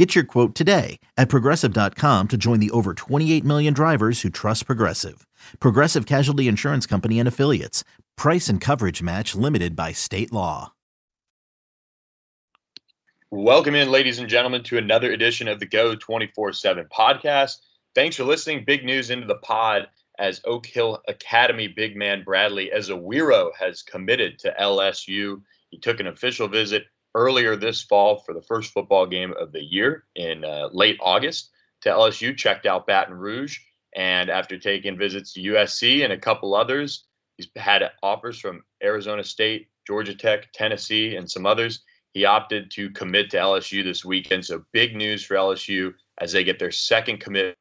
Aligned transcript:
Get 0.00 0.14
your 0.14 0.24
quote 0.24 0.54
today 0.54 0.98
at 1.18 1.28
progressive.com 1.28 2.28
to 2.28 2.38
join 2.38 2.58
the 2.58 2.70
over 2.70 2.94
28 2.94 3.44
million 3.44 3.74
drivers 3.74 4.22
who 4.22 4.30
trust 4.30 4.64
Progressive. 4.64 5.26
Progressive 5.60 6.06
Casualty 6.06 6.48
Insurance 6.48 6.86
Company 6.86 7.18
and 7.18 7.28
Affiliates. 7.28 7.84
Price 8.16 8.48
and 8.48 8.62
coverage 8.62 9.02
match 9.02 9.34
limited 9.34 9.76
by 9.76 9.92
state 9.92 10.32
law. 10.32 10.72
Welcome 13.30 13.74
in, 13.74 13.90
ladies 13.90 14.18
and 14.18 14.26
gentlemen, 14.26 14.62
to 14.62 14.78
another 14.78 15.12
edition 15.12 15.48
of 15.48 15.60
the 15.60 15.66
Go 15.66 15.94
24 15.94 16.54
7 16.54 16.86
podcast. 16.90 17.58
Thanks 17.94 18.16
for 18.16 18.24
listening. 18.24 18.64
Big 18.64 18.86
news 18.86 19.10
into 19.10 19.26
the 19.26 19.34
pod 19.34 19.86
as 20.18 20.40
Oak 20.46 20.64
Hill 20.64 21.02
Academy 21.08 21.68
big 21.68 21.94
man 21.94 22.24
Bradley 22.24 22.70
Ezewiro 22.74 23.50
has 23.60 23.82
committed 23.82 24.38
to 24.38 24.54
LSU. 24.58 25.42
He 25.68 25.76
took 25.76 26.00
an 26.00 26.06
official 26.06 26.48
visit 26.48 26.84
earlier 27.14 27.56
this 27.56 27.82
fall 27.82 28.18
for 28.18 28.34
the 28.34 28.42
first 28.42 28.72
football 28.72 29.06
game 29.06 29.34
of 29.38 29.52
the 29.52 29.62
year 29.62 30.04
in 30.14 30.44
uh, 30.44 30.68
late 30.72 30.98
August 31.00 31.50
to 31.82 31.88
LSU, 31.88 32.36
checked 32.36 32.66
out 32.66 32.86
Baton 32.86 33.14
Rouge. 33.14 33.58
And 33.96 34.30
after 34.30 34.58
taking 34.58 34.96
visits 34.96 35.32
to 35.32 35.42
USC 35.42 36.04
and 36.04 36.12
a 36.12 36.18
couple 36.18 36.54
others, 36.54 37.06
he's 37.36 37.48
had 37.56 37.82
offers 38.02 38.38
from 38.38 38.62
Arizona 38.82 39.24
State, 39.24 39.68
Georgia 39.86 40.14
Tech, 40.14 40.52
Tennessee, 40.52 41.16
and 41.16 41.28
some 41.28 41.46
others. 41.46 41.82
He 42.12 42.24
opted 42.24 42.70
to 42.72 42.90
commit 42.90 43.30
to 43.30 43.38
LSU 43.38 43.82
this 43.84 44.04
weekend. 44.04 44.44
So 44.44 44.64
big 44.72 44.96
news 44.96 45.24
for 45.24 45.34
LSU 45.34 45.94
as 46.18 46.32
they 46.32 46.44
get 46.44 46.58
their 46.58 46.70
second 46.70 47.18
commitment 47.18 47.56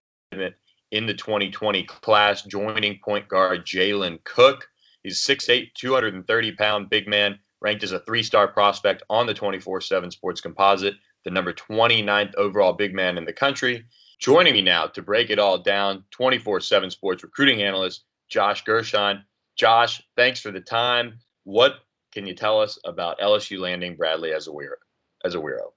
in 0.92 1.06
the 1.06 1.14
2020 1.14 1.84
class, 1.84 2.44
joining 2.44 3.00
point 3.04 3.28
guard 3.28 3.66
Jalen 3.66 4.24
Cook. 4.24 4.68
He's 5.04 5.22
6'8, 5.22 5.74
230 5.76 6.52
pound 6.54 6.90
big 6.90 7.08
man 7.08 7.40
ranked 7.62 7.84
as 7.84 7.92
a 7.92 8.00
three 8.00 8.24
star 8.24 8.48
prospect 8.48 9.04
on 9.10 9.28
the 9.28 9.34
24 9.34 9.82
7 9.82 10.12
Sports 10.12 10.42
Composite, 10.42 10.96
the 11.24 11.32
number 11.32 11.54
29th 11.54 12.36
overall 12.36 12.74
big 12.74 12.94
man 12.94 13.18
in 13.18 13.26
the 13.26 13.34
country. 13.34 13.86
Joining 14.20 14.54
me 14.54 14.62
now 14.62 14.88
to 14.88 15.02
break 15.02 15.30
it 15.30 15.40
all 15.40 15.58
down, 15.58 16.04
24 16.12 16.60
7 16.62 16.90
Sports 16.90 17.24
recruiting 17.24 17.62
analyst 17.62 18.04
Josh 18.30 18.64
Gershon. 18.64 19.24
Josh, 19.56 20.02
thanks 20.16 20.40
for 20.40 20.52
the 20.52 20.62
time. 20.62 21.20
What 21.44 21.80
can 22.12 22.26
you 22.26 22.34
tell 22.34 22.62
us 22.62 22.80
about 22.86 23.20
LSU 23.20 23.60
landing 23.60 23.96
Bradley 23.96 24.30
Ezewiro? 24.30 24.76
As 25.26 25.36
a 25.36 25.38
Wero? 25.38 25.74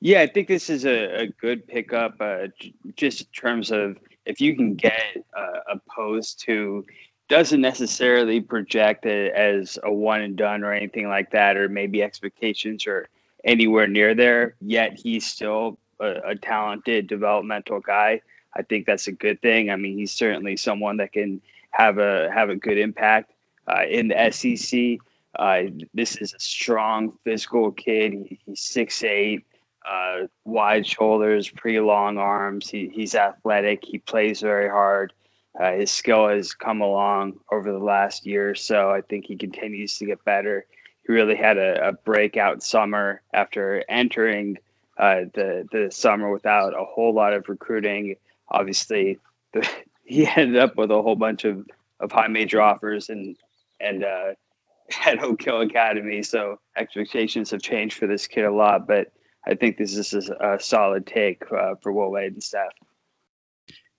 Yeah, 0.00 0.20
I 0.22 0.26
think 0.28 0.48
this 0.48 0.70
is 0.70 0.86
a, 0.86 1.22
a 1.22 1.26
good 1.26 1.66
pickup, 1.66 2.14
uh, 2.20 2.46
just 2.94 3.20
in 3.20 3.26
terms 3.36 3.70
of 3.70 3.98
if 4.24 4.40
you 4.40 4.54
can 4.54 4.74
get 4.74 5.16
uh, 5.36 5.60
opposed 5.70 6.40
to 6.44 6.84
doesn't 7.28 7.60
necessarily 7.60 8.40
project 8.40 9.06
it 9.06 9.32
as 9.34 9.78
a 9.82 9.92
one 9.92 10.22
and 10.22 10.36
done 10.36 10.64
or 10.64 10.72
anything 10.72 11.08
like 11.08 11.30
that, 11.32 11.56
or 11.56 11.68
maybe 11.68 12.02
expectations 12.02 12.86
are 12.86 13.08
anywhere 13.44 13.86
near 13.86 14.14
there. 14.14 14.54
Yet 14.60 14.98
he's 14.98 15.26
still 15.26 15.78
a, 16.00 16.30
a, 16.30 16.34
talented 16.36 17.06
developmental 17.06 17.80
guy. 17.80 18.22
I 18.56 18.62
think 18.62 18.86
that's 18.86 19.08
a 19.08 19.12
good 19.12 19.40
thing. 19.42 19.70
I 19.70 19.76
mean, 19.76 19.96
he's 19.96 20.12
certainly 20.12 20.56
someone 20.56 20.96
that 20.96 21.12
can 21.12 21.40
have 21.70 21.98
a 21.98 22.30
have 22.32 22.48
a 22.48 22.56
good 22.56 22.78
impact 22.78 23.32
uh, 23.68 23.84
in 23.88 24.08
the 24.08 24.30
SEC. 24.32 24.98
Uh, 25.38 25.70
this 25.92 26.16
is 26.16 26.32
a 26.32 26.40
strong 26.40 27.12
physical 27.24 27.70
kid. 27.72 28.12
He, 28.12 28.40
he's 28.46 28.60
six 28.60 29.04
eight, 29.04 29.44
uh, 29.88 30.26
wide 30.44 30.86
shoulders, 30.86 31.50
pretty 31.50 31.80
long 31.80 32.16
arms. 32.16 32.68
He, 32.68 32.90
he's 32.92 33.14
athletic. 33.14 33.84
He 33.84 33.98
plays 33.98 34.40
very 34.40 34.68
hard. 34.68 35.12
Uh, 35.58 35.72
his 35.72 35.90
skill 35.90 36.28
has 36.28 36.52
come 36.52 36.80
along 36.80 37.38
over 37.50 37.72
the 37.72 37.78
last 37.78 38.26
year, 38.26 38.54
so 38.54 38.90
I 38.90 39.00
think 39.00 39.26
he 39.26 39.36
continues 39.36 39.96
to 39.98 40.06
get 40.06 40.24
better. 40.24 40.66
He 41.06 41.12
really 41.12 41.36
had 41.36 41.58
a, 41.58 41.88
a 41.88 41.92
breakout 41.92 42.62
summer 42.62 43.22
after 43.32 43.84
entering 43.88 44.58
uh, 44.98 45.22
the 45.34 45.66
the 45.72 45.90
summer 45.90 46.30
without 46.30 46.74
a 46.74 46.84
whole 46.84 47.14
lot 47.14 47.32
of 47.32 47.48
recruiting. 47.48 48.16
Obviously, 48.50 49.18
the, 49.52 49.68
he 50.04 50.26
ended 50.26 50.56
up 50.56 50.76
with 50.76 50.90
a 50.90 51.02
whole 51.02 51.16
bunch 51.16 51.44
of, 51.44 51.66
of 52.00 52.12
high 52.12 52.28
major 52.28 52.60
offers 52.60 53.08
and 53.08 53.36
and 53.80 54.04
uh, 54.04 54.32
at 55.06 55.22
Oak 55.22 55.42
Hill 55.42 55.60
Academy, 55.60 56.22
so 56.22 56.58
expectations 56.76 57.50
have 57.50 57.62
changed 57.62 57.98
for 57.98 58.06
this 58.06 58.26
kid 58.26 58.44
a 58.44 58.52
lot. 58.52 58.86
But 58.86 59.12
I 59.46 59.54
think 59.54 59.76
this 59.76 59.96
is 59.96 60.30
a, 60.30 60.58
solid 60.60 61.06
take 61.06 61.42
uh, 61.52 61.74
for 61.82 61.92
Will 61.92 62.10
Wade 62.10 62.32
and 62.34 62.42
staff. 62.42 62.72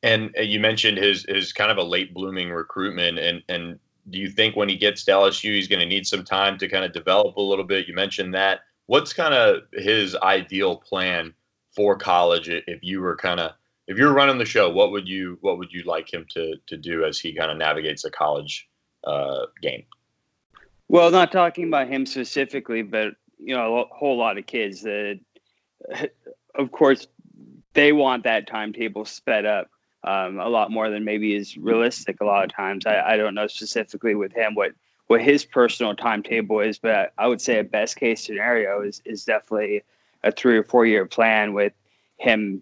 And 0.03 0.33
uh, 0.37 0.41
you 0.41 0.59
mentioned 0.59 0.97
his 0.97 1.25
his 1.27 1.51
kind 1.53 1.71
of 1.71 1.77
a 1.77 1.83
late 1.83 2.13
blooming 2.13 2.51
recruitment, 2.51 3.19
and 3.19 3.43
and 3.49 3.79
do 4.09 4.19
you 4.19 4.29
think 4.29 4.55
when 4.55 4.69
he 4.69 4.75
gets 4.75 5.03
to 5.05 5.11
LSU, 5.11 5.53
he's 5.53 5.67
going 5.67 5.81
to 5.81 5.85
need 5.85 6.07
some 6.07 6.23
time 6.23 6.57
to 6.57 6.67
kind 6.67 6.85
of 6.85 6.93
develop 6.93 7.35
a 7.37 7.41
little 7.41 7.65
bit? 7.65 7.87
You 7.87 7.93
mentioned 7.93 8.33
that. 8.33 8.61
What's 8.85 9.13
kind 9.13 9.33
of 9.33 9.63
his 9.73 10.15
ideal 10.15 10.77
plan 10.77 11.33
for 11.75 11.95
college? 11.95 12.49
If 12.49 12.79
you 12.81 13.01
were 13.01 13.15
kind 13.15 13.39
of 13.39 13.51
if 13.88 13.97
you're 13.97 14.13
running 14.13 14.38
the 14.38 14.45
show, 14.45 14.69
what 14.69 14.91
would 14.91 15.07
you 15.07 15.38
what 15.41 15.57
would 15.57 15.71
you 15.71 15.83
like 15.83 16.13
him 16.13 16.25
to 16.29 16.55
to 16.67 16.77
do 16.77 17.03
as 17.03 17.19
he 17.19 17.33
kind 17.33 17.51
of 17.51 17.57
navigates 17.57 18.03
the 18.03 18.11
college 18.11 18.69
uh, 19.03 19.47
game? 19.61 19.83
Well, 20.88 21.11
not 21.11 21.31
talking 21.31 21.67
about 21.67 21.88
him 21.88 22.05
specifically, 22.05 22.81
but 22.81 23.13
you 23.38 23.55
know, 23.55 23.79
a 23.79 23.85
whole 23.85 24.17
lot 24.17 24.38
of 24.38 24.45
kids 24.45 24.81
that, 24.81 25.19
of 26.55 26.71
course, 26.71 27.07
they 27.73 27.91
want 27.91 28.23
that 28.23 28.47
timetable 28.47 29.05
sped 29.05 29.45
up 29.45 29.69
um, 30.03 30.39
a 30.39 30.47
lot 30.47 30.71
more 30.71 30.89
than 30.89 31.03
maybe 31.03 31.35
is 31.35 31.57
realistic 31.57 32.21
a 32.21 32.25
lot 32.25 32.43
of 32.43 32.53
times. 32.53 32.85
I, 32.85 33.01
I 33.01 33.17
don't 33.17 33.35
know 33.35 33.47
specifically 33.47 34.15
with 34.15 34.33
him 34.33 34.55
what 34.55 34.71
what 35.07 35.21
his 35.21 35.43
personal 35.43 35.95
timetable 35.95 36.59
is, 36.59 36.77
but 36.77 37.13
I 37.17 37.27
would 37.27 37.41
say 37.41 37.57
a 37.57 37.63
best 37.63 37.97
case 37.97 38.23
scenario 38.23 38.81
is 38.81 39.01
is 39.05 39.25
definitely 39.25 39.83
a 40.23 40.31
three 40.31 40.57
or 40.57 40.63
four 40.63 40.85
year 40.85 41.05
plan 41.05 41.53
with 41.53 41.73
him 42.17 42.61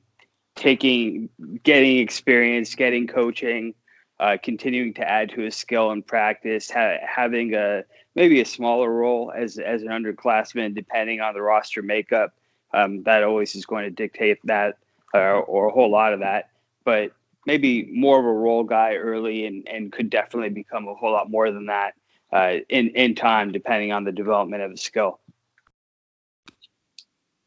taking 0.56 1.30
getting 1.64 1.98
experience, 1.98 2.74
getting 2.74 3.08
coaching, 3.08 3.74
uh, 4.20 4.38
continuing 4.42 4.94
to 4.96 5.08
add 5.08 5.30
to 5.32 5.42
his 5.42 5.56
skill 5.56 5.92
and 5.92 6.06
practice, 6.06 6.72
ha- 6.72 6.98
having 7.08 7.54
a 7.54 7.84
maybe 8.16 8.42
a 8.42 8.46
smaller 8.46 8.92
role 8.92 9.32
as 9.36 9.60
as 9.60 9.84
an 9.84 9.90
underclassman, 9.90 10.74
depending 10.74 11.22
on 11.22 11.34
the 11.34 11.42
roster 11.42 11.82
makeup. 11.82 12.34
Um, 12.74 13.04
that 13.04 13.24
always 13.24 13.56
is 13.56 13.66
going 13.66 13.86
to 13.86 13.92
dictate 13.92 14.40
that 14.46 14.78
uh, 15.14 15.40
or 15.40 15.68
a 15.68 15.72
whole 15.72 15.90
lot 15.90 16.14
of 16.14 16.20
that. 16.20 16.50
But 16.84 17.14
maybe 17.48 17.90
more 17.94 18.20
of 18.20 18.26
a 18.26 18.32
role 18.32 18.64
guy 18.64 18.96
early 18.96 19.48
and, 19.48 19.68
and 19.68 19.92
could 19.92 20.10
definitely 20.10 20.50
become 20.50 20.88
a 20.88 20.94
whole 20.94 21.14
lot 21.14 21.32
more 21.32 21.50
than 21.50 21.66
that 21.68 21.94
uh, 22.34 22.56
in, 22.70 22.90
in 22.90 23.16
time, 23.16 23.54
depending 23.54 23.94
on 23.94 24.04
the 24.04 24.12
development 24.12 24.62
of 24.62 24.70
the 24.70 24.78
skill. 24.78 25.22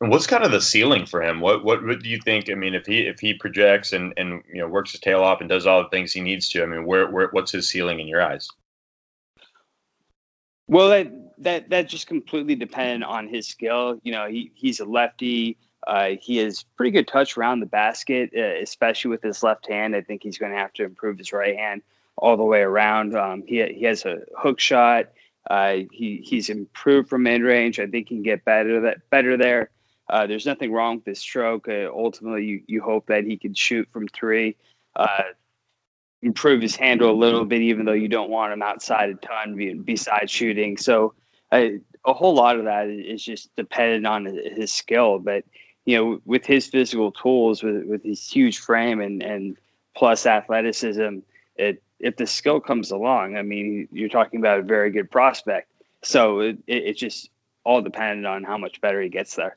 And 0.00 0.10
what's 0.10 0.26
kind 0.26 0.42
of 0.42 0.50
the 0.50 0.62
ceiling 0.62 1.04
for 1.04 1.22
him? 1.22 1.42
What, 1.42 1.62
what, 1.62 1.84
what 1.84 2.02
do 2.02 2.08
you 2.08 2.18
think? 2.24 2.50
I 2.50 2.54
mean, 2.54 2.74
if 2.74 2.86
he 2.86 3.00
if 3.00 3.20
he 3.20 3.34
projects 3.34 3.92
and 3.92 4.14
and 4.16 4.42
you 4.50 4.62
know 4.62 4.66
works 4.66 4.92
his 4.92 5.00
tail 5.00 5.20
off 5.20 5.42
and 5.42 5.48
does 5.50 5.66
all 5.66 5.82
the 5.82 5.90
things 5.90 6.10
he 6.14 6.22
needs 6.22 6.48
to, 6.48 6.62
I 6.62 6.66
mean, 6.66 6.86
where 6.86 7.10
where 7.10 7.28
what's 7.32 7.52
his 7.52 7.68
ceiling 7.68 8.00
in 8.00 8.08
your 8.08 8.22
eyes? 8.22 8.48
Well, 10.68 10.88
that 10.88 11.12
that 11.36 11.68
that 11.68 11.86
just 11.86 12.06
completely 12.06 12.54
depends 12.54 13.04
on 13.06 13.28
his 13.28 13.46
skill. 13.46 14.00
You 14.02 14.12
know, 14.12 14.26
he 14.26 14.52
he's 14.54 14.80
a 14.80 14.86
lefty. 14.86 15.58
Uh, 15.86 16.10
he 16.20 16.36
has 16.38 16.64
pretty 16.76 16.90
good 16.90 17.08
touch 17.08 17.36
around 17.36 17.60
the 17.60 17.66
basket, 17.66 18.30
uh, 18.36 18.60
especially 18.62 19.10
with 19.10 19.22
his 19.22 19.42
left 19.42 19.66
hand. 19.66 19.96
I 19.96 20.02
think 20.02 20.22
he's 20.22 20.38
going 20.38 20.52
to 20.52 20.58
have 20.58 20.72
to 20.74 20.84
improve 20.84 21.18
his 21.18 21.32
right 21.32 21.56
hand 21.56 21.82
all 22.16 22.36
the 22.36 22.44
way 22.44 22.60
around. 22.60 23.16
Um, 23.16 23.42
he 23.46 23.64
he 23.72 23.84
has 23.84 24.04
a 24.04 24.18
hook 24.36 24.60
shot. 24.60 25.06
Uh, 25.48 25.78
he 25.90 26.20
he's 26.22 26.50
improved 26.50 27.08
from 27.08 27.22
mid 27.22 27.42
range. 27.42 27.80
I 27.80 27.86
think 27.86 28.08
he 28.08 28.16
can 28.16 28.22
get 28.22 28.44
better 28.44 28.80
that 28.82 29.08
better 29.10 29.36
there. 29.36 29.70
Uh, 30.08 30.26
there's 30.26 30.44
nothing 30.44 30.72
wrong 30.72 30.96
with 30.96 31.06
his 31.06 31.18
stroke. 31.18 31.68
Uh, 31.68 31.88
ultimately, 31.92 32.44
you 32.44 32.62
you 32.66 32.82
hope 32.82 33.06
that 33.06 33.24
he 33.24 33.38
can 33.38 33.54
shoot 33.54 33.88
from 33.90 34.06
three, 34.08 34.56
uh, 34.96 35.22
improve 36.20 36.60
his 36.60 36.76
handle 36.76 37.10
a 37.10 37.12
little 37.12 37.46
bit, 37.46 37.62
even 37.62 37.86
though 37.86 37.92
you 37.92 38.08
don't 38.08 38.30
want 38.30 38.52
him 38.52 38.62
outside 38.62 39.08
a 39.08 39.14
ton 39.14 39.82
besides 39.84 40.30
shooting. 40.30 40.76
So. 40.76 41.14
a 42.06 42.14
whole 42.14 42.34
lot 42.34 42.56
of 42.56 42.64
that 42.64 42.88
is 42.88 43.22
just 43.22 43.54
dependent 43.56 44.06
on 44.06 44.24
his 44.24 44.72
skill, 44.72 45.18
but 45.18 45.44
you 45.90 45.96
know, 45.96 46.20
with 46.24 46.46
his 46.46 46.68
physical 46.68 47.10
tools, 47.10 47.64
with 47.64 47.84
with 47.84 48.04
his 48.04 48.30
huge 48.30 48.58
frame 48.58 49.00
and 49.00 49.22
and 49.22 49.56
plus 49.96 50.24
athleticism, 50.24 51.18
it 51.56 51.82
if 51.98 52.16
the 52.16 52.26
skill 52.26 52.60
comes 52.60 52.92
along, 52.92 53.36
I 53.36 53.42
mean, 53.42 53.88
you're 53.90 54.08
talking 54.08 54.38
about 54.38 54.60
a 54.60 54.62
very 54.62 54.90
good 54.90 55.10
prospect. 55.10 55.68
So 56.02 56.40
it, 56.40 56.58
it, 56.68 56.84
it's 56.84 57.00
just 57.00 57.30
all 57.64 57.82
dependent 57.82 58.26
on 58.26 58.44
how 58.44 58.56
much 58.56 58.80
better 58.80 59.02
he 59.02 59.08
gets 59.08 59.34
there. 59.34 59.56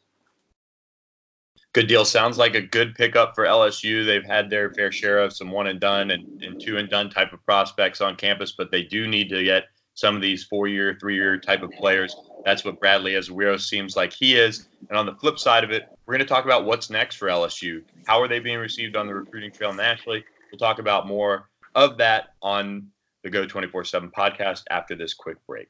Good 1.73 1.87
deal. 1.87 2.03
Sounds 2.03 2.37
like 2.37 2.55
a 2.55 2.61
good 2.61 2.95
pickup 2.95 3.33
for 3.35 3.45
LSU. 3.45 4.05
They've 4.05 4.25
had 4.25 4.49
their 4.49 4.73
fair 4.73 4.91
share 4.91 5.19
of 5.19 5.33
some 5.33 5.51
one 5.51 5.67
and 5.67 5.79
done 5.79 6.11
and, 6.11 6.41
and 6.43 6.59
two 6.59 6.77
and 6.77 6.89
done 6.89 7.09
type 7.11 7.31
of 7.31 7.43
prospects 7.45 8.01
on 8.01 8.15
campus, 8.15 8.53
but 8.57 8.71
they 8.71 8.83
do 8.83 9.07
need 9.07 9.29
to 9.29 9.43
get 9.43 9.65
some 9.93 10.15
of 10.15 10.21
these 10.21 10.43
four 10.43 10.67
year, 10.67 10.97
three 10.99 11.15
year 11.15 11.37
type 11.37 11.61
of 11.61 11.69
players. 11.71 12.15
That's 12.45 12.65
what 12.65 12.79
Bradley 12.79 13.13
Ezewiro 13.13 13.59
seems 13.59 13.95
like 13.95 14.11
he 14.11 14.35
is. 14.35 14.67
And 14.89 14.97
on 14.97 15.05
the 15.05 15.15
flip 15.15 15.39
side 15.39 15.63
of 15.63 15.71
it, 15.71 15.87
we're 16.05 16.13
going 16.13 16.25
to 16.25 16.31
talk 16.31 16.45
about 16.45 16.65
what's 16.65 16.89
next 16.89 17.15
for 17.15 17.27
LSU. 17.27 17.83
How 18.05 18.21
are 18.21 18.27
they 18.27 18.39
being 18.39 18.59
received 18.59 18.95
on 18.95 19.07
the 19.07 19.13
recruiting 19.13 19.51
trail 19.51 19.73
nationally? 19.73 20.23
We'll 20.51 20.59
talk 20.59 20.79
about 20.79 21.07
more 21.07 21.49
of 21.75 21.97
that 21.97 22.35
on 22.41 22.87
the 23.23 23.29
Go 23.29 23.45
24 23.45 23.85
7 23.85 24.11
podcast 24.11 24.63
after 24.69 24.95
this 24.95 25.13
quick 25.13 25.37
break. 25.47 25.69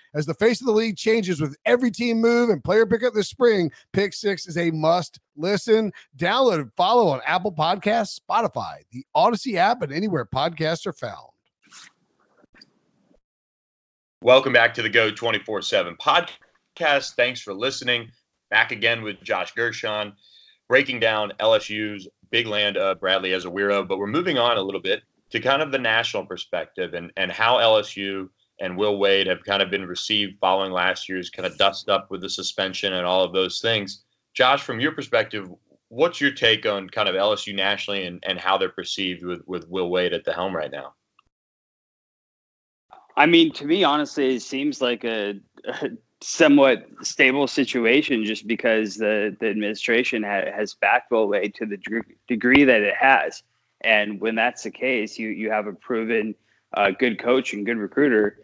As 0.13 0.25
the 0.25 0.33
face 0.33 0.59
of 0.59 0.67
the 0.67 0.73
league 0.73 0.97
changes 0.97 1.39
with 1.39 1.55
every 1.65 1.89
team 1.89 2.19
move 2.19 2.49
and 2.49 2.61
player 2.61 2.85
pickup 2.85 3.13
this 3.13 3.29
spring, 3.29 3.71
Pick 3.93 4.13
Six 4.13 4.45
is 4.45 4.57
a 4.57 4.69
must 4.71 5.21
listen. 5.37 5.93
Download 6.17 6.59
and 6.59 6.73
follow 6.75 7.07
on 7.07 7.21
Apple 7.25 7.53
Podcasts, 7.53 8.19
Spotify, 8.19 8.79
the 8.91 9.05
Odyssey 9.15 9.57
app, 9.57 9.81
and 9.81 9.93
anywhere 9.93 10.25
podcasts 10.25 10.85
are 10.85 10.91
found. 10.91 11.29
Welcome 14.21 14.51
back 14.51 14.73
to 14.73 14.81
the 14.81 14.89
Go 14.89 15.11
24 15.11 15.61
7 15.61 15.95
podcast. 15.95 17.13
Thanks 17.15 17.39
for 17.39 17.53
listening. 17.53 18.11
Back 18.49 18.73
again 18.73 19.03
with 19.03 19.23
Josh 19.23 19.53
Gershon, 19.53 20.11
breaking 20.67 20.99
down 20.99 21.31
LSU's 21.39 22.09
big 22.31 22.47
land 22.47 22.75
of 22.75 22.99
Bradley 22.99 23.29
Ezewiro. 23.29 23.87
But 23.87 23.97
we're 23.97 24.07
moving 24.07 24.37
on 24.37 24.57
a 24.57 24.61
little 24.61 24.81
bit 24.81 25.03
to 25.29 25.39
kind 25.39 25.61
of 25.61 25.71
the 25.71 25.79
national 25.79 26.25
perspective 26.25 26.95
and, 26.95 27.13
and 27.15 27.31
how 27.31 27.59
LSU 27.59 28.27
and 28.61 28.77
Will 28.77 28.97
Wade 28.99 29.27
have 29.27 29.43
kind 29.43 29.61
of 29.61 29.71
been 29.71 29.85
received 29.85 30.39
following 30.39 30.71
last 30.71 31.09
year's 31.09 31.29
kind 31.29 31.47
of 31.47 31.57
dust 31.57 31.89
up 31.89 32.11
with 32.11 32.21
the 32.21 32.29
suspension 32.29 32.93
and 32.93 33.05
all 33.05 33.23
of 33.23 33.33
those 33.33 33.59
things. 33.59 34.03
Josh, 34.33 34.61
from 34.61 34.79
your 34.79 34.91
perspective, 34.91 35.49
what's 35.89 36.21
your 36.21 36.31
take 36.31 36.65
on 36.65 36.87
kind 36.87 37.09
of 37.09 37.15
LSU 37.15 37.55
nationally 37.55 38.05
and, 38.05 38.23
and 38.23 38.39
how 38.39 38.57
they're 38.57 38.69
perceived 38.69 39.25
with, 39.25 39.41
with 39.47 39.67
Will 39.67 39.89
Wade 39.89 40.13
at 40.13 40.23
the 40.23 40.31
helm 40.31 40.55
right 40.55 40.71
now? 40.71 40.93
I 43.17 43.25
mean, 43.25 43.51
to 43.53 43.65
me, 43.65 43.83
honestly, 43.83 44.35
it 44.35 44.41
seems 44.41 44.79
like 44.79 45.03
a, 45.03 45.39
a 45.65 45.89
somewhat 46.21 46.87
stable 47.01 47.47
situation 47.47 48.23
just 48.23 48.45
because 48.45 48.95
the, 48.95 49.35
the 49.39 49.49
administration 49.49 50.21
ha- 50.21 50.51
has 50.55 50.75
backed 50.75 51.11
Will 51.11 51.27
Wade 51.27 51.55
to 51.55 51.65
the 51.65 51.77
degree 52.27 52.63
that 52.63 52.81
it 52.81 52.95
has. 52.95 53.41
And 53.81 54.21
when 54.21 54.35
that's 54.35 54.63
the 54.63 54.71
case, 54.71 55.17
you, 55.17 55.29
you 55.29 55.49
have 55.49 55.65
a 55.65 55.73
proven 55.73 56.35
uh, 56.77 56.91
good 56.91 57.19
coach 57.19 57.53
and 57.53 57.65
good 57.65 57.77
recruiter 57.77 58.37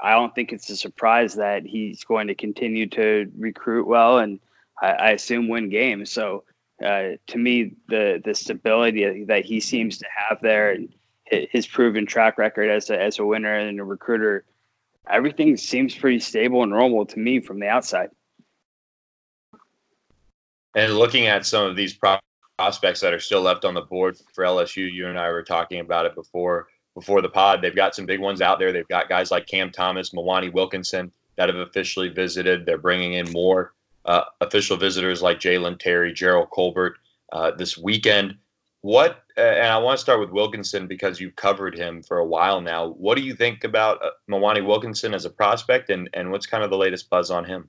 I 0.00 0.12
don't 0.12 0.34
think 0.34 0.52
it's 0.52 0.70
a 0.70 0.76
surprise 0.76 1.34
that 1.34 1.64
he's 1.64 2.04
going 2.04 2.28
to 2.28 2.34
continue 2.34 2.86
to 2.90 3.30
recruit 3.36 3.86
well 3.86 4.18
and 4.18 4.38
I, 4.80 4.90
I 4.90 5.10
assume 5.10 5.48
win 5.48 5.68
games. 5.68 6.10
So 6.10 6.44
uh, 6.84 7.16
to 7.26 7.38
me, 7.38 7.74
the 7.88 8.22
the 8.24 8.34
stability 8.34 9.24
that 9.24 9.44
he 9.44 9.58
seems 9.60 9.98
to 9.98 10.06
have 10.14 10.38
there 10.40 10.72
and 10.72 10.88
his 11.26 11.66
proven 11.66 12.06
track 12.06 12.38
record 12.38 12.70
as 12.70 12.88
a, 12.88 13.00
as 13.00 13.18
a 13.18 13.24
winner 13.24 13.54
and 13.54 13.80
a 13.80 13.84
recruiter, 13.84 14.44
everything 15.10 15.56
seems 15.56 15.94
pretty 15.94 16.20
stable 16.20 16.62
and 16.62 16.70
normal 16.70 17.04
to 17.04 17.18
me 17.18 17.40
from 17.40 17.58
the 17.58 17.68
outside. 17.68 18.10
And 20.74 20.94
looking 20.94 21.26
at 21.26 21.44
some 21.44 21.66
of 21.66 21.76
these 21.76 21.98
prospects 22.56 23.00
that 23.00 23.12
are 23.12 23.20
still 23.20 23.42
left 23.42 23.64
on 23.64 23.74
the 23.74 23.82
board 23.82 24.16
for 24.32 24.44
LSU, 24.44 24.90
you 24.90 25.08
and 25.08 25.18
I 25.18 25.30
were 25.30 25.42
talking 25.42 25.80
about 25.80 26.06
it 26.06 26.14
before 26.14 26.68
before 26.98 27.22
the 27.22 27.28
pod. 27.28 27.62
They've 27.62 27.74
got 27.74 27.94
some 27.94 28.06
big 28.06 28.20
ones 28.20 28.42
out 28.42 28.58
there. 28.58 28.72
They've 28.72 28.88
got 28.88 29.08
guys 29.08 29.30
like 29.30 29.46
Cam 29.46 29.70
Thomas, 29.70 30.10
Mwani 30.10 30.52
Wilkinson 30.52 31.12
that 31.36 31.48
have 31.48 31.58
officially 31.58 32.08
visited. 32.08 32.66
They're 32.66 32.76
bringing 32.76 33.12
in 33.12 33.30
more 33.30 33.74
uh, 34.04 34.24
official 34.40 34.76
visitors 34.76 35.22
like 35.22 35.38
Jalen 35.38 35.78
Terry, 35.78 36.12
Gerald 36.12 36.50
Colbert 36.50 36.96
uh, 37.32 37.52
this 37.52 37.78
weekend. 37.78 38.36
What, 38.80 39.22
uh, 39.36 39.42
and 39.42 39.68
I 39.68 39.78
want 39.78 39.98
to 39.98 40.02
start 40.02 40.18
with 40.18 40.30
Wilkinson 40.30 40.88
because 40.88 41.20
you've 41.20 41.36
covered 41.36 41.76
him 41.76 42.02
for 42.02 42.18
a 42.18 42.26
while 42.26 42.60
now. 42.60 42.88
What 42.88 43.16
do 43.16 43.22
you 43.22 43.34
think 43.34 43.62
about 43.62 44.02
uh, 44.02 44.10
Mwani 44.28 44.66
Wilkinson 44.66 45.14
as 45.14 45.24
a 45.24 45.30
prospect, 45.30 45.90
and, 45.90 46.10
and 46.14 46.32
what's 46.32 46.46
kind 46.46 46.64
of 46.64 46.70
the 46.70 46.76
latest 46.76 47.08
buzz 47.10 47.30
on 47.30 47.44
him? 47.44 47.68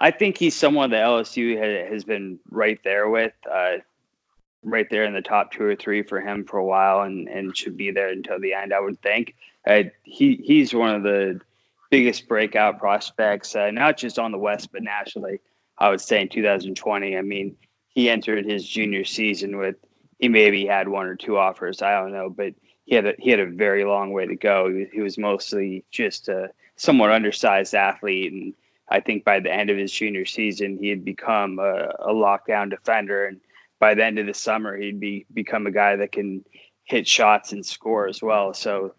I 0.00 0.10
think 0.10 0.38
he's 0.38 0.54
someone 0.54 0.90
that 0.90 1.04
LSU 1.04 1.90
has 1.90 2.04
been 2.04 2.38
right 2.50 2.78
there 2.84 3.08
with. 3.08 3.32
Right 4.68 4.90
there 4.90 5.04
in 5.04 5.14
the 5.14 5.22
top 5.22 5.52
two 5.52 5.62
or 5.62 5.76
three 5.76 6.02
for 6.02 6.20
him 6.20 6.44
for 6.44 6.58
a 6.58 6.64
while 6.64 7.02
and, 7.02 7.28
and 7.28 7.56
should 7.56 7.76
be 7.76 7.92
there 7.92 8.08
until 8.08 8.40
the 8.40 8.52
end, 8.52 8.74
I 8.74 8.80
would 8.80 9.00
think. 9.00 9.36
Uh, 9.64 9.84
he 10.02 10.42
he's 10.44 10.74
one 10.74 10.92
of 10.92 11.04
the 11.04 11.40
biggest 11.90 12.26
breakout 12.26 12.78
prospects, 12.78 13.54
uh, 13.54 13.70
not 13.70 13.96
just 13.96 14.18
on 14.18 14.32
the 14.32 14.38
West, 14.38 14.72
but 14.72 14.82
nationally. 14.82 15.40
I 15.78 15.88
would 15.88 16.00
say 16.00 16.20
in 16.20 16.28
2020. 16.28 17.16
I 17.16 17.22
mean, 17.22 17.56
he 17.88 18.10
entered 18.10 18.44
his 18.44 18.66
junior 18.66 19.04
season 19.04 19.56
with 19.56 19.76
he 20.18 20.28
maybe 20.28 20.66
had 20.66 20.88
one 20.88 21.06
or 21.06 21.14
two 21.14 21.36
offers. 21.36 21.80
I 21.80 21.92
don't 22.00 22.12
know, 22.12 22.28
but 22.28 22.54
he 22.86 22.94
had 22.94 23.06
a, 23.06 23.14
he 23.18 23.30
had 23.30 23.40
a 23.40 23.46
very 23.46 23.84
long 23.84 24.12
way 24.12 24.26
to 24.26 24.36
go. 24.36 24.68
He, 24.68 24.86
he 24.92 25.00
was 25.00 25.16
mostly 25.16 25.84
just 25.90 26.28
a 26.28 26.50
somewhat 26.76 27.10
undersized 27.10 27.74
athlete, 27.74 28.32
and 28.32 28.54
I 28.88 29.00
think 29.00 29.24
by 29.24 29.40
the 29.40 29.52
end 29.52 29.70
of 29.70 29.76
his 29.76 29.92
junior 29.92 30.24
season, 30.24 30.78
he 30.78 30.88
had 30.88 31.04
become 31.04 31.58
a, 31.58 31.92
a 32.00 32.12
lockdown 32.12 32.70
defender 32.70 33.26
and 33.26 33.40
by 33.78 33.94
the 33.94 34.04
end 34.04 34.18
of 34.18 34.26
the 34.26 34.34
summer, 34.34 34.76
he'd 34.76 35.00
be 35.00 35.26
become 35.32 35.66
a 35.66 35.70
guy 35.70 35.96
that 35.96 36.12
can 36.12 36.44
hit 36.84 37.06
shots 37.06 37.52
and 37.52 37.64
score 37.64 38.06
as 38.06 38.22
well. 38.22 38.54
So 38.54 38.94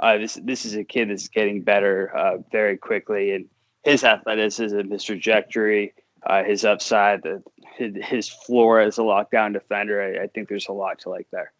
uh, 0.00 0.18
this 0.18 0.38
this 0.42 0.64
is 0.64 0.74
a 0.74 0.84
kid 0.84 1.10
that's 1.10 1.28
getting 1.28 1.62
better 1.62 2.16
uh, 2.16 2.38
very 2.50 2.76
quickly, 2.76 3.32
and 3.32 3.46
his 3.84 4.04
athleticism, 4.04 4.90
his 4.90 5.04
trajectory, 5.04 5.94
uh, 6.24 6.44
his 6.44 6.64
upside, 6.64 7.22
the, 7.22 7.42
his, 7.76 8.28
floor 8.28 8.80
as 8.80 8.98
a 8.98 9.02
lockdown 9.02 9.52
defender. 9.52 10.00
I, 10.02 10.24
I 10.24 10.26
think 10.28 10.48
there's 10.48 10.68
a 10.68 10.72
lot 10.72 11.00
to 11.00 11.10
like 11.10 11.26
there. 11.32 11.52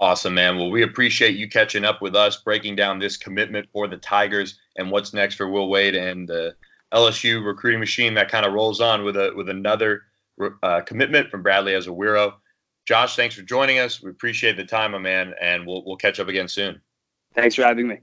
Awesome, 0.00 0.34
man. 0.34 0.56
Well, 0.56 0.70
we 0.70 0.82
appreciate 0.82 1.36
you 1.36 1.48
catching 1.48 1.84
up 1.84 2.02
with 2.02 2.16
us, 2.16 2.36
breaking 2.36 2.74
down 2.74 2.98
this 2.98 3.16
commitment 3.16 3.68
for 3.72 3.86
the 3.86 3.96
Tigers 3.96 4.58
and 4.76 4.90
what's 4.90 5.14
next 5.14 5.36
for 5.36 5.48
Will 5.48 5.68
Wade 5.68 5.94
and 5.94 6.28
the 6.28 6.56
LSU 6.92 7.44
recruiting 7.44 7.80
machine 7.80 8.14
that 8.14 8.28
kind 8.28 8.44
of 8.44 8.52
rolls 8.52 8.80
on 8.80 9.04
with 9.04 9.16
a 9.16 9.32
with 9.36 9.48
another 9.48 10.02
uh, 10.62 10.80
commitment 10.82 11.30
from 11.30 11.42
Bradley 11.42 11.72
Ezewiro. 11.72 12.34
Josh, 12.86 13.16
thanks 13.16 13.34
for 13.34 13.42
joining 13.42 13.78
us. 13.78 14.02
We 14.02 14.10
appreciate 14.10 14.56
the 14.56 14.64
time, 14.64 14.92
my 14.92 14.98
man, 14.98 15.34
and 15.40 15.66
we'll 15.66 15.84
we'll 15.84 15.96
catch 15.96 16.20
up 16.20 16.28
again 16.28 16.48
soon. 16.48 16.80
Thanks 17.34 17.54
for 17.54 17.62
having 17.62 17.88
me. 17.88 17.98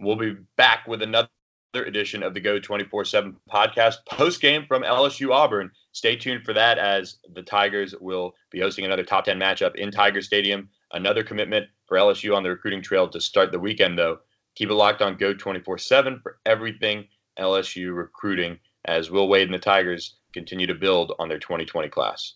We'll 0.00 0.16
be 0.16 0.36
back 0.56 0.86
with 0.86 1.02
another 1.02 1.28
edition 1.74 2.22
of 2.22 2.34
the 2.34 2.40
Go 2.40 2.58
24 2.58 3.04
7 3.04 3.36
podcast 3.50 3.96
post 4.10 4.40
game 4.40 4.64
from 4.66 4.82
LSU 4.82 5.30
Auburn. 5.30 5.70
Stay 5.92 6.16
tuned 6.16 6.44
for 6.44 6.52
that 6.54 6.78
as 6.78 7.18
the 7.34 7.42
Tigers 7.42 7.94
will 8.00 8.34
be 8.50 8.60
hosting 8.60 8.84
another 8.84 9.04
top 9.04 9.24
10 9.24 9.38
matchup 9.38 9.76
in 9.76 9.90
Tiger 9.90 10.20
Stadium. 10.20 10.68
Another 10.92 11.22
commitment 11.22 11.66
for 11.86 11.96
LSU 11.96 12.34
on 12.34 12.42
the 12.42 12.50
recruiting 12.50 12.82
trail 12.82 13.08
to 13.08 13.20
start 13.20 13.52
the 13.52 13.58
weekend, 13.58 13.98
though. 13.98 14.18
Keep 14.54 14.70
it 14.70 14.74
locked 14.74 15.02
on 15.02 15.16
Go 15.16 15.34
24 15.34 15.78
7 15.78 16.20
for 16.22 16.38
everything 16.46 17.06
LSU 17.38 17.94
recruiting 17.94 18.58
as 18.86 19.10
Will 19.10 19.28
Wade 19.28 19.48
and 19.48 19.54
the 19.54 19.58
Tigers 19.58 20.16
continue 20.32 20.66
to 20.66 20.74
build 20.74 21.12
on 21.18 21.28
their 21.28 21.38
2020 21.38 21.88
class. 21.88 22.34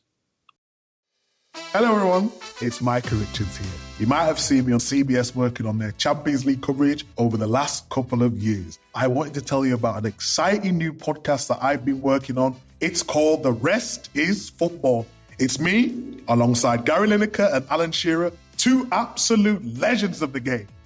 Hello, 1.73 1.95
everyone. 1.95 2.31
It's 2.61 2.81
Micah 2.81 3.15
Richards 3.15 3.57
here. 3.57 3.81
You 3.99 4.07
might 4.07 4.25
have 4.25 4.39
seen 4.39 4.67
me 4.67 4.73
on 4.73 4.79
CBS 4.79 5.35
working 5.35 5.67
on 5.67 5.79
their 5.79 5.93
Champions 5.93 6.45
League 6.45 6.63
coverage 6.63 7.05
over 7.19 7.37
the 7.37 7.47
last 7.47 7.89
couple 7.91 8.23
of 8.23 8.39
years. 8.39 8.79
I 8.95 9.09
wanted 9.09 9.35
to 9.35 9.41
tell 9.41 9.67
you 9.67 9.75
about 9.75 9.99
an 9.99 10.07
exciting 10.07 10.79
new 10.79 10.93
podcast 10.93 11.49
that 11.49 11.59
I've 11.63 11.85
been 11.85 12.01
working 12.01 12.39
on. 12.39 12.57
It's 12.81 13.03
called 13.03 13.43
The 13.43 13.53
Rest 13.53 14.11
is 14.15 14.51
Football. 14.51 15.07
It's 15.39 15.59
me, 15.59 16.23
alongside 16.29 16.85
Gary 16.85 17.09
Lineker 17.09 17.53
and 17.53 17.67
Alan 17.71 17.93
Shearer, 17.93 18.33
two 18.57 18.89
absolute 18.93 19.79
legends 19.79 20.23
of 20.23 20.33
the 20.33 20.41
game. 20.41 20.69